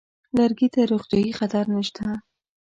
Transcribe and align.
لرګي 0.37 0.67
ته 0.73 0.81
روغتیايي 0.91 1.31
خطر 1.39 1.65
نشته. 1.75 2.03